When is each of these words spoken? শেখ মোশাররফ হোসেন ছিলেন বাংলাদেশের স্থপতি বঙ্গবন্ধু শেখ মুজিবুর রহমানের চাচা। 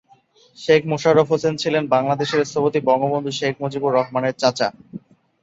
শেখ 0.57 0.81
মোশাররফ 0.91 1.27
হোসেন 1.31 1.53
ছিলেন 1.57 1.83
বাংলাদেশের 1.87 2.41
স্থপতি 2.43 2.79
বঙ্গবন্ধু 2.89 3.31
শেখ 3.39 3.53
মুজিবুর 3.61 3.95
রহমানের 3.95 4.35
চাচা। 4.41 4.67